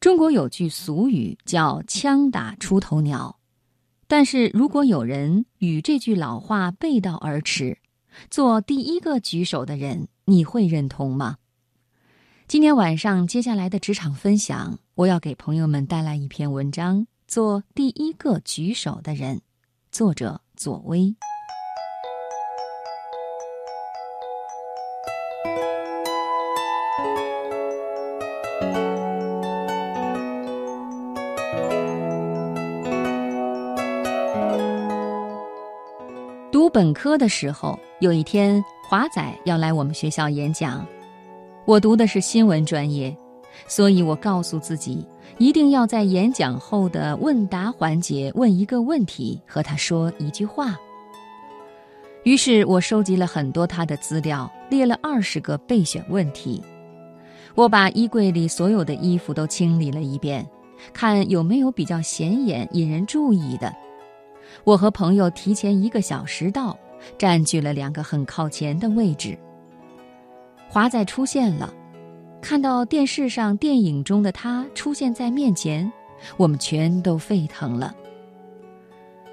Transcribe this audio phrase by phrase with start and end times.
[0.00, 3.40] 中国有句俗语叫“枪打出头鸟”，
[4.06, 7.78] 但是如果有人与这句老话背道而驰，
[8.30, 11.38] 做第一个举手的人，你会认同吗？
[12.46, 19.36] 今天晚上接下来的职场分享，我要给朋友们带来一篇文章，《做第一个举手的人》，
[19.90, 21.16] 作者左薇。
[36.68, 40.86] 本科的时候，有一天华仔要来我们学校演讲。
[41.64, 43.14] 我读的是新闻专业，
[43.66, 45.06] 所以我告诉自己，
[45.38, 50.78] 一定要在演讲后的问答环节问一个问题，和他说一句话。
[52.24, 56.62] 于是我收集了很多他的资料，列了二十个备选问题。
[57.54, 60.46] 我把衣柜里所有的衣服都清理了一遍，
[60.92, 63.74] 看有没有比较显眼、引人注意的。
[64.64, 66.76] 我和朋友提前一个小时到，
[67.16, 69.38] 占据了两个很靠前的位置。
[70.68, 71.72] 华仔出现了，
[72.40, 75.90] 看到电视上电影中的他出现在面前，
[76.36, 77.94] 我们全都沸腾了。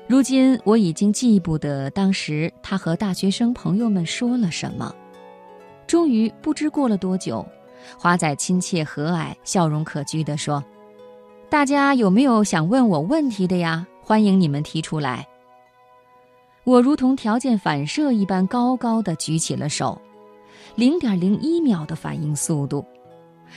[0.08, 4.94] 如今我已经记不得当时他和大学生朋友们说了什么。
[5.88, 7.46] 终于不知过了多久，
[7.98, 10.64] 华仔亲切和蔼、笑容可掬地说
[11.50, 15.28] ：“大家有没有想问我问题的呀？”欢迎你们提出来。
[16.64, 20.00] 我如同条件反射一般高高的举起了手，
[20.76, 22.86] 零点零一秒的反应速度，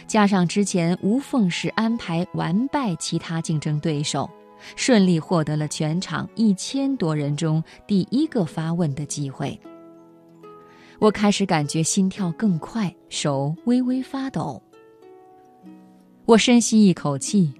[0.06, 4.26] 加上之前无缝式安排完败其他竞争对手，
[4.74, 9.60] 顺利获得了全场一千多人中第一个发问的机会。
[10.98, 14.62] 我开始感觉心跳更快，手微微发抖。
[16.24, 17.52] 我深吸一口气。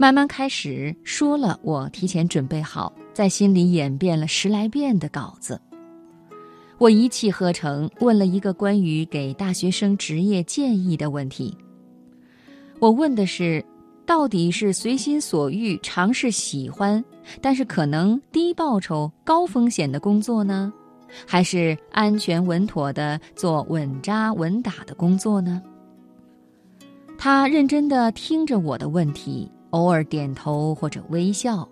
[0.00, 5.60] 慢慢开始说了，我提前准备好，在心里演变了十来遍的稿子。
[6.78, 11.52] 我一气呵成问了一个关于给大学生职业建议的问题。
[12.78, 13.62] 我问的是，
[14.06, 17.04] 到底是随心所欲尝试喜欢，
[17.40, 20.72] 但是可能低报酬、高风险的工作呢，
[21.26, 25.60] 还是安全稳妥的做稳扎稳打的工作呢？
[27.18, 29.50] 他认真的听着我的问题。
[29.70, 31.68] 偶尔点头或者微笑，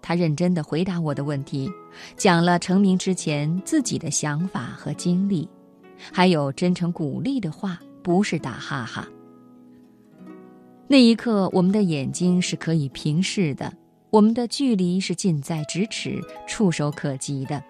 [0.00, 1.70] 他认真的回答我的问题，
[2.16, 5.48] 讲了成名之前自己的想法和经历，
[6.12, 9.06] 还有真诚鼓励的话，不是打哈哈。
[10.86, 13.70] 那一刻，我们的眼睛是可以平视的，
[14.08, 17.62] 我们的距离是近在咫尺、触手可及的。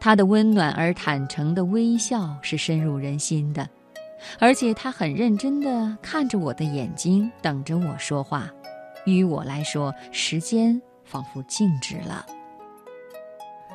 [0.00, 3.68] 他的温暖而坦诚的微笑是深入人心的。
[4.38, 8.50] 而且他很认真地看着我的眼睛，等着我说话。
[9.04, 12.26] 于我来说，时间仿佛静止了。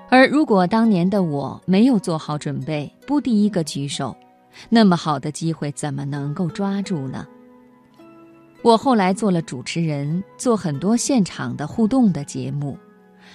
[0.10, 4.16] 而如果当年的我没有做好准备，不第一个举手，
[4.68, 7.26] 那么好的机会怎么能够抓住呢？
[8.62, 12.78] 我后来做了主持人，做很多现场的互动的节目，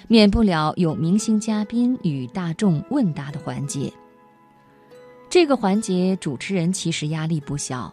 [0.06, 3.90] 免不了有明星嘉宾与大众问答的环节。
[5.28, 7.92] 这个环节主持人其实压力不小，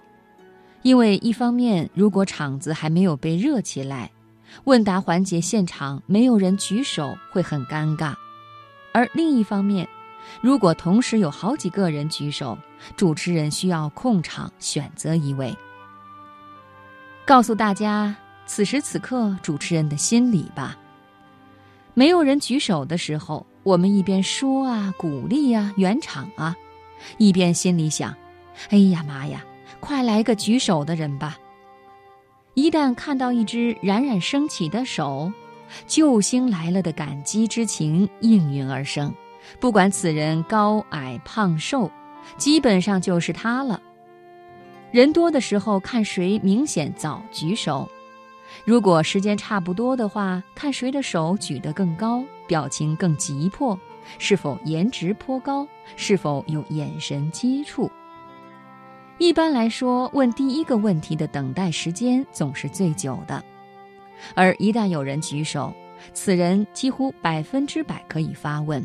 [0.83, 4.09] 因为一方面，如果场子还没有被热起来，
[4.65, 8.13] 问答环节现场没有人举手会很尴尬；
[8.93, 9.87] 而另一方面，
[10.41, 12.57] 如果同时有好几个人举手，
[12.95, 15.53] 主持人需要控场选择一位。
[17.25, 20.77] 告诉大家此时此刻主持人的心理吧。
[21.95, 26.55] 没有人举手的时候，我们一边说啊，鼓励啊，圆场啊。
[27.17, 28.15] 一边心里想
[28.69, 29.43] ：“哎呀妈呀，
[29.79, 31.37] 快来个举手的人吧！”
[32.55, 35.31] 一旦看到一只冉冉升起的手，
[35.87, 39.13] 救星来了的感激之情应运而生。
[39.59, 41.89] 不管此人高矮胖瘦，
[42.37, 43.81] 基本上就是他了。
[44.91, 47.89] 人多的时候看谁明显早举手，
[48.63, 53.77] 如果时间差不多的话，看谁的手举得更高，表情更急迫。
[54.17, 55.67] 是否颜值颇高？
[55.95, 57.89] 是否有眼神接触？
[59.17, 63.43] 一般来说，问第一个问题的等待时间总是最久的。
[64.33, 65.73] 而一旦有人举手，
[66.13, 68.83] 此人几乎百分之百可以发问。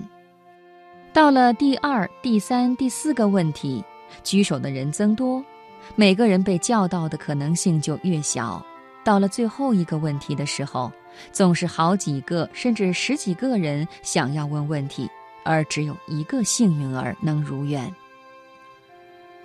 [1.13, 3.83] 到了第二、第三、第四个问题，
[4.23, 5.43] 举手的人增多，
[5.97, 8.65] 每个人被叫到的可能性就越小。
[9.09, 10.93] 到了最后一个问题的时候，
[11.33, 15.09] 总是好几个甚至十几个人想要问问题，
[15.45, 17.91] 而只有一个幸运儿能如愿。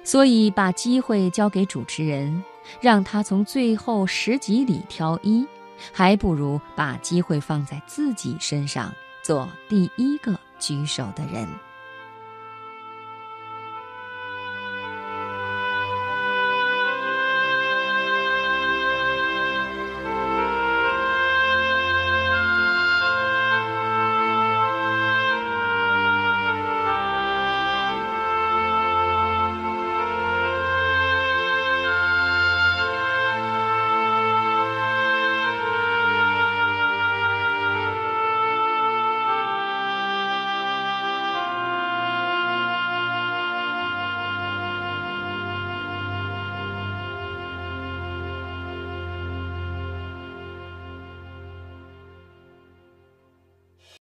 [0.03, 2.43] 所以，把机会交给主持人，
[2.81, 5.47] 让他从最后十几里挑一，
[5.93, 8.93] 还不如把机会放在自己身上，
[9.23, 11.47] 做第一个举手的人。